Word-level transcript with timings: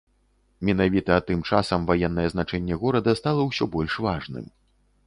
Менавіта 0.69 1.17
тым 1.27 1.43
часам 1.49 1.85
ваеннае 1.91 2.27
значэнне 2.35 2.75
горада 2.87 3.17
стала 3.21 3.41
ўсё 3.53 3.73
больш 3.79 3.93
важным. 4.09 4.55